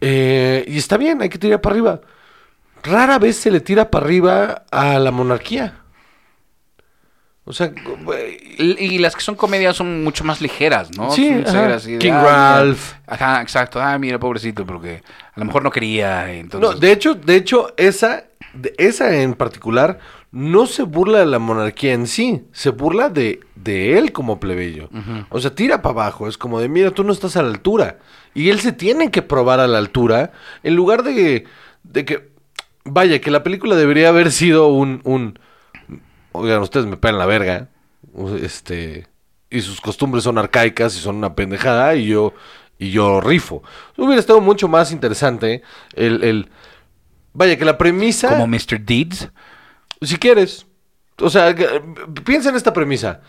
[0.00, 2.00] Eh, y está bien, hay que tirar para arriba.
[2.82, 5.82] Rara vez se le tira para arriba a la monarquía.
[7.48, 7.72] O sea,
[8.58, 11.10] y, las que son comedias son mucho más ligeras, ¿no?
[11.10, 11.78] Sí, ajá.
[11.78, 12.58] de, King ah.
[12.58, 12.92] Ralph.
[13.06, 13.80] Ajá, exacto.
[13.80, 15.02] Ah, mira, pobrecito, porque
[15.34, 16.30] a lo mejor no quería.
[16.30, 18.24] Entonces, No, de hecho, de hecho, esa,
[18.76, 19.98] esa en particular
[20.30, 24.90] no se burla de la monarquía en sí, se burla de, de él como plebeyo.
[25.30, 27.98] O sea, tira para abajo, es como de, mira, tú no estás a la altura.
[28.34, 30.32] Y él se tiene que probar a la altura,
[30.62, 31.46] en lugar de,
[31.82, 32.28] de que,
[32.84, 35.38] vaya, que la película debería haber sido un, un,
[36.32, 37.68] oigan, ustedes me pegan la verga,
[38.40, 39.06] este,
[39.50, 42.34] y sus costumbres son arcaicas y son una pendejada, y yo,
[42.78, 43.62] y yo rifo.
[43.96, 45.62] Hubiera estado mucho más interesante
[45.94, 46.48] el, el
[47.32, 48.80] vaya, que la premisa, como Mr.
[48.80, 49.30] Deeds.
[50.02, 50.66] si quieres,
[51.20, 51.54] o sea,
[52.24, 53.20] piensa en esta premisa.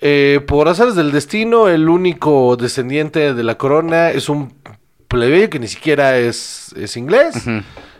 [0.00, 4.52] Eh, por azares del destino, el único descendiente de la corona es un
[5.08, 7.34] plebeyo que ni siquiera es, es inglés.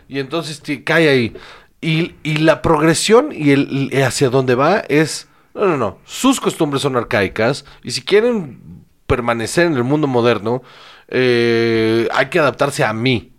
[0.07, 1.35] Y entonces cae ahí.
[1.81, 5.27] Y, y la progresión y el, hacia dónde va es...
[5.53, 5.97] No, no, no.
[6.05, 7.65] Sus costumbres son arcaicas.
[7.83, 10.61] Y si quieren permanecer en el mundo moderno,
[11.07, 13.31] eh, hay que adaptarse a mí,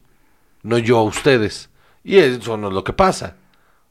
[0.63, 1.71] no yo a ustedes.
[2.03, 3.37] Y eso no es lo que pasa.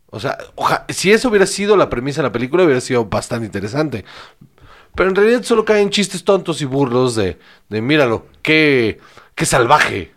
[0.10, 3.46] O sea, oja- si eso hubiera sido la premisa de la película, hubiera sido bastante
[3.46, 4.06] interesante.
[4.96, 7.38] Pero en realidad solo caen chistes tontos y burlos de,
[7.70, 9.00] de míralo, qué,
[9.36, 10.14] qué salvaje.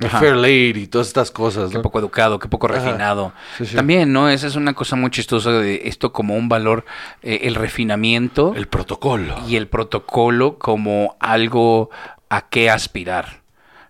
[0.00, 1.82] Qué fair lady y todas estas cosas, Qué ¿no?
[1.82, 3.32] poco educado, qué poco refinado.
[3.58, 3.76] Sí, sí.
[3.76, 4.28] También, ¿no?
[4.28, 6.84] Esa es una cosa muy chistosa de esto como un valor,
[7.22, 9.36] eh, el refinamiento El protocolo.
[9.46, 11.90] y el protocolo como algo
[12.30, 13.42] a qué aspirar,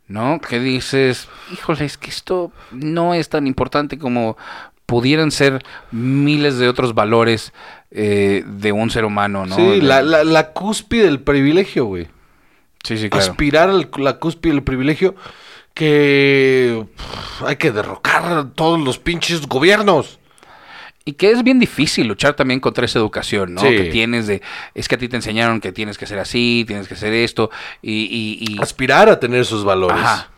[0.08, 0.40] ¿no?
[0.40, 4.36] Que dices, híjole, es que esto no es tan importante como
[4.86, 7.52] pudieran ser miles de otros valores
[7.92, 9.54] eh, de un ser humano, ¿no?
[9.54, 12.08] Sí, la, la, la cúspide del privilegio, güey.
[12.82, 13.30] sí, sí, claro.
[13.30, 15.14] Aspirar a la cúspide del privilegio
[15.74, 20.18] que pff, hay que derrocar todos los pinches gobiernos.
[21.04, 23.62] Y que es bien difícil luchar también contra esa educación, ¿no?
[23.62, 23.68] Sí.
[23.68, 24.42] Que tienes de,
[24.74, 27.50] es que a ti te enseñaron que tienes que ser así, tienes que hacer esto,
[27.80, 28.02] y...
[28.02, 29.98] y, y- Aspirar a tener esos valores.
[29.98, 30.28] Ajá,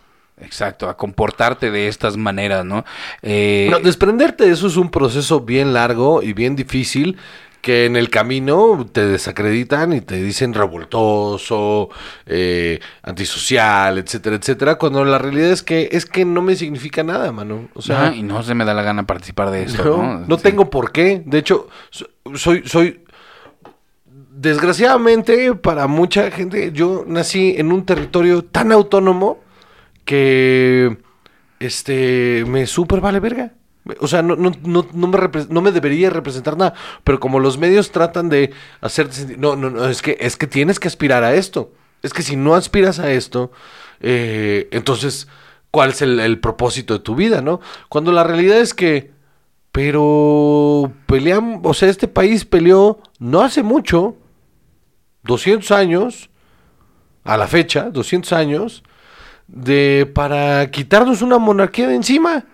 [0.40, 2.84] exacto, a comportarte de estas maneras, ¿no?
[3.22, 7.18] Eh, No, desprenderte de eso es un proceso bien largo y bien difícil
[7.62, 11.88] que en el camino te desacreditan y te dicen revoltoso,
[12.26, 17.30] eh, antisocial, etcétera, etcétera, cuando la realidad es que es que no me significa nada,
[17.32, 17.68] mano.
[17.74, 20.26] O sea, ajá, y no se me da la gana participar de esto, no, ¿no?
[20.26, 20.42] no Sí.
[20.42, 21.22] tengo por qué.
[21.24, 23.00] De hecho, so- soy, soy,
[24.30, 29.38] desgraciadamente para mucha gente, yo nací en un territorio tan autónomo
[30.04, 30.96] que,
[31.60, 33.52] este, me súper vale verga.
[33.98, 35.18] O sea, no, no, no, no me
[35.48, 36.74] no me debería representar nada.
[37.04, 40.46] Pero como los medios tratan de hacerte sentir, no, no, no, es que, es que
[40.46, 41.72] tienes que aspirar a esto.
[42.02, 43.52] Es que si no aspiras a esto,
[44.00, 45.28] eh, entonces,
[45.70, 47.60] ¿cuál es el, el propósito de tu vida, no?
[47.88, 49.12] Cuando la realidad es que,
[49.72, 54.16] pero peleamos, o sea, este país peleó no hace mucho,
[55.24, 56.30] 200 años,
[57.24, 58.82] a la fecha, 200 años,
[59.46, 62.44] de para quitarnos una monarquía de encima.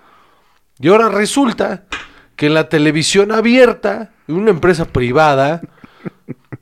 [0.81, 1.85] Y ahora resulta
[2.37, 5.61] que en la televisión abierta, en una empresa privada,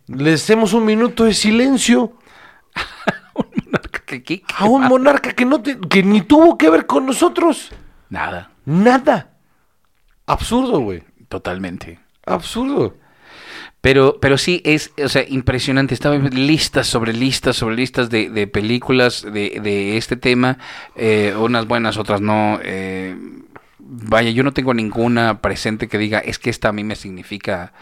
[0.06, 2.14] le hacemos un minuto de silencio
[4.06, 7.72] ¿Qué- qué- a un monarca que, no te- que ni tuvo que ver con nosotros.
[8.08, 9.32] Nada, Nada.
[10.26, 11.02] Absurdo, güey.
[11.28, 11.98] totalmente.
[12.24, 12.96] Absurdo.
[13.80, 15.94] Pero, pero sí es, o sea, impresionante.
[15.94, 20.58] Estaba listas sobre listas sobre listas de, de películas de, de este tema,
[20.96, 22.58] eh, unas buenas, otras no.
[22.62, 23.16] eh,
[23.88, 27.72] vaya, yo no tengo ninguna presente que diga, es que esta a mí me significa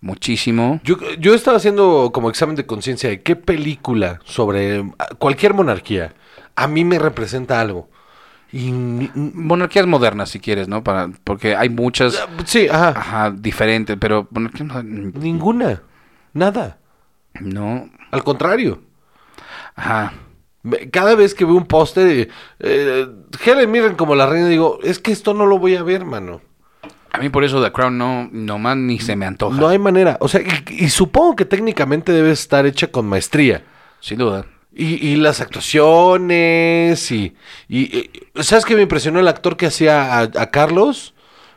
[0.00, 0.80] muchísimo.
[0.84, 6.14] Yo, yo estaba haciendo como examen de conciencia de qué película sobre ah, cualquier monarquía
[6.56, 7.88] a mí me representa algo.
[8.52, 10.84] Y Monarquías modernas, si quieres, ¿no?
[10.84, 12.90] Para, porque hay muchas, sí, ajá.
[12.90, 15.82] ajá, diferentes, pero monarquías Ninguna.
[16.32, 16.78] Nada.
[17.40, 18.80] no, Al contrario.
[19.74, 20.12] ajá.
[20.90, 22.28] Cada vez que veo un póster,
[22.60, 23.06] eh,
[23.44, 26.40] Helen Mirren como la reina, digo, es que esto no lo voy a ver, mano.
[27.12, 29.56] A mí por eso The Crown no, nomás ni se me antoja.
[29.60, 30.16] No hay manera.
[30.20, 33.62] O sea, y, y supongo que técnicamente debe estar hecha con maestría.
[34.00, 34.46] Sin duda.
[34.72, 37.36] Y, y las actuaciones y,
[37.68, 41.14] y- ¿Sabes qué me impresionó el actor que hacía a, a Carlos?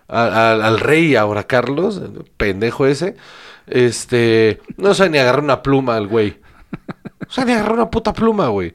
[0.07, 3.17] al, rey ahora Carlos, el pendejo ese,
[3.67, 6.37] este, no sabe ni agarrar una pluma al güey.
[7.19, 8.73] No sabe ni agarrar una puta pluma, güey.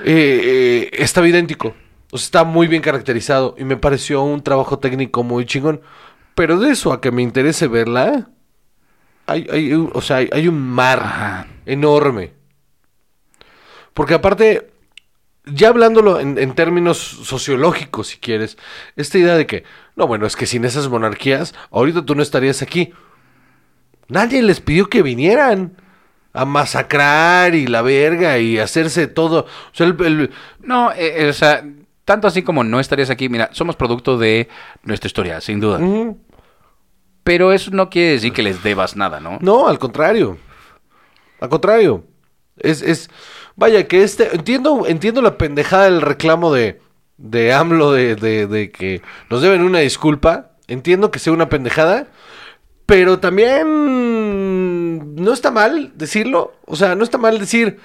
[0.00, 1.74] Eh, eh, estaba idéntico.
[2.10, 5.80] O sea, está muy bien caracterizado y me pareció un trabajo técnico muy chingón.
[6.34, 8.30] Pero de eso a que me interese verla,
[9.26, 11.46] hay, hay un- o sea, hay, hay un mar Ajá.
[11.66, 12.32] enorme.
[13.94, 14.70] Porque aparte,
[15.44, 18.56] ya hablándolo en, en términos sociológicos, si quieres,
[18.96, 19.64] esta idea de que,
[19.96, 22.92] no, bueno, es que sin esas monarquías, ahorita tú no estarías aquí.
[24.08, 25.76] Nadie les pidió que vinieran
[26.32, 29.40] a masacrar y la verga y hacerse todo.
[29.42, 31.64] O sea, el- el, No, eh, eh, o sea,
[32.04, 34.48] tanto así como no estarías aquí, mira, somos producto de
[34.82, 35.78] nuestra historia, sin duda.
[37.24, 39.38] Pero eso no quiere decir que les debas nada, ¿no?
[39.40, 40.38] No, al contrario.
[41.40, 42.04] Al contrario.
[42.58, 43.10] Es, es,
[43.56, 46.80] vaya, que este, entiendo, entiendo la pendejada del reclamo de,
[47.18, 50.50] de AMLO de, de, de que nos deben una disculpa.
[50.68, 52.06] Entiendo que sea una pendejada,
[52.86, 56.54] pero también no está mal decirlo.
[56.66, 57.78] O sea, no está mal decir,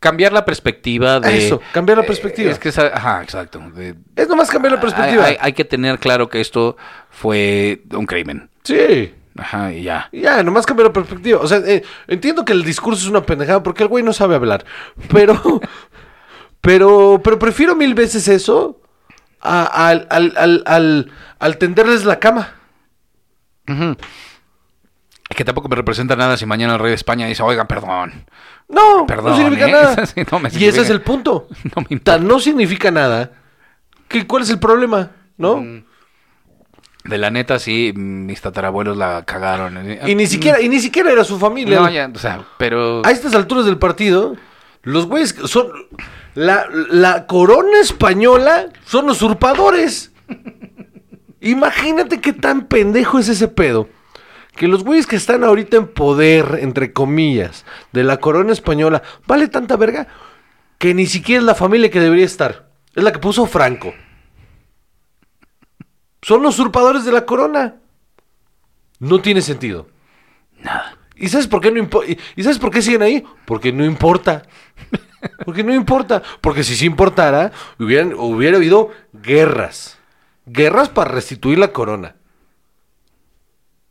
[0.00, 1.44] Cambiar la perspectiva de...
[1.46, 2.50] Eso, cambiar la perspectiva.
[2.50, 3.58] Eh, Es que, ajá, exacto.
[3.74, 5.24] de- es nomás cambiar la perspectiva.
[5.24, 6.76] Hay, hay- hay que tener claro que esto
[7.10, 8.48] fue un crimen.
[8.62, 9.12] Sí.
[9.36, 10.08] Ajá, y ya.
[10.12, 11.40] Ya, nomás cambiar la perspectiva.
[11.40, 14.36] O sea, eh, entiendo que el discurso es una pendejada porque el güey no sabe
[14.36, 14.64] hablar.
[15.12, 15.60] Pero,
[16.60, 18.80] pero, pero prefiero mil veces eso
[19.40, 21.10] a- al, al, al,
[21.40, 22.54] al tenderles la cama.
[23.68, 23.96] Ujú.
[25.28, 28.24] Que tampoco me representa nada si mañana el rey de España dice, oigan, perdón.
[28.68, 29.72] No, Perdón, no significa ¿eh?
[29.72, 30.06] nada.
[30.06, 31.48] Sí, no me y ese es significa- el punto.
[31.64, 32.12] No me importa.
[32.18, 33.30] Tan no significa nada.
[34.08, 35.10] Que, ¿Cuál es el problema?
[35.36, 35.62] ¿No?
[37.04, 39.78] De la neta, sí, mis tatarabuelos la cagaron.
[40.06, 41.80] Y ni siquiera, y ni siquiera era su familia.
[41.80, 43.02] No, ya, o sea, pero...
[43.06, 44.34] A estas alturas del partido,
[44.82, 45.68] los güeyes son.
[46.34, 50.12] La, la corona española son usurpadores.
[51.40, 53.88] Imagínate qué tan pendejo es ese pedo.
[54.56, 59.48] Que los güeyes que están ahorita en poder, entre comillas, de la corona española, vale
[59.48, 60.08] tanta verga
[60.78, 62.68] que ni siquiera es la familia que debería estar.
[62.94, 63.94] Es la que puso Franco.
[66.22, 67.76] Son los usurpadores de la corona.
[68.98, 69.88] No tiene sentido.
[70.60, 70.96] Nada.
[71.14, 71.88] ¿Y sabes por qué no
[72.36, 73.24] ¿Y sabes por qué siguen ahí?
[73.44, 74.42] Porque no importa.
[75.44, 76.22] Porque no importa.
[76.40, 79.97] Porque si sí importara, hubieran, hubiera habido guerras.
[80.50, 82.16] Guerras para restituir la corona.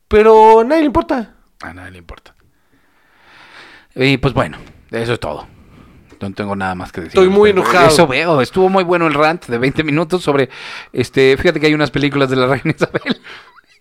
[0.08, 1.36] Pero a nadie le importa.
[1.62, 2.34] A nadie le importa.
[3.96, 4.58] Y pues bueno,
[4.92, 5.48] eso es todo.
[6.20, 7.20] No tengo nada más que decir.
[7.20, 7.88] Estoy muy enojado.
[7.88, 8.42] Eso veo.
[8.42, 10.50] Estuvo muy bueno el rant de 20 minutos sobre...
[10.92, 13.22] este Fíjate que hay unas películas de la reina Isabel.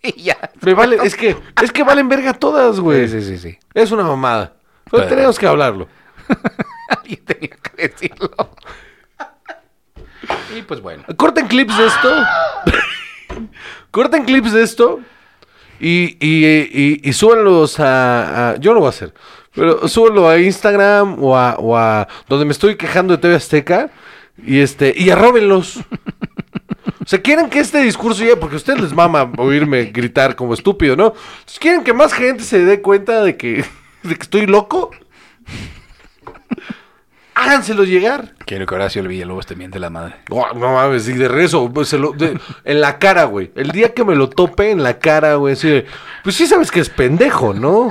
[0.03, 0.37] y ya.
[0.61, 3.07] Me vale, es que, es que valen verga todas, güey.
[3.07, 3.57] Sí, sí, sí, sí.
[3.73, 4.53] Es una mamada.
[4.91, 5.87] Pero- tenemos que hablarlo.
[6.89, 8.31] Alguien tenía que decirlo.
[10.57, 11.03] Y pues bueno.
[11.15, 12.15] Corten clips de esto.
[13.91, 14.99] Corten clips de esto.
[15.79, 19.13] Y, y, y, y súbanlos a, a- Yo lo voy a hacer.
[19.53, 23.89] Pero súbanlo a Instagram o a, o a donde me estoy quejando de TV Azteca.
[24.45, 24.93] Y este.
[24.95, 25.77] Y arróbenlos.
[25.77, 30.53] O sea, quieren que este discurso ya, porque a ustedes les mama oírme gritar como
[30.53, 31.13] estúpido, ¿no?
[31.59, 33.63] Quieren que más gente se dé cuenta de que,
[34.03, 34.91] de que estoy loco.
[37.39, 38.33] Háganselo llegar.
[38.47, 40.15] Quiero que Horacio el Villalobos te miente la madre.
[40.29, 43.51] No, no mames, y de rezo, pues, se lo- de- en la cara, güey.
[43.55, 45.55] El día que me lo tope en la cara, güey,
[46.23, 47.89] pues sí sabes que es pendejo, ¿no?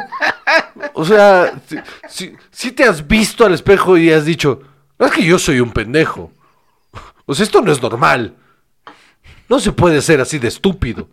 [0.94, 1.78] O sea, si,
[2.08, 4.62] si- si te has visto al espejo y has dicho,
[4.98, 6.32] no es que yo soy un pendejo.
[7.24, 8.34] O sea, esto no es normal.
[9.48, 11.08] No se puede ser así de estúpido.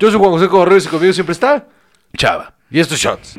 [0.00, 1.64] Yo soy Juan José Correos y conmigo siempre está.
[2.16, 2.54] Chava.
[2.72, 3.36] Y estos shots.